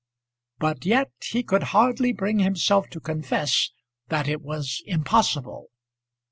But 0.57 0.83
yet 0.83 1.11
he 1.23 1.43
could 1.43 1.61
hardly 1.77 2.11
bring 2.11 2.39
himself 2.39 2.89
to 2.89 2.99
confess 2.99 3.69
that 4.07 4.27
it 4.27 4.41
was 4.41 4.81
impossible. 4.87 5.67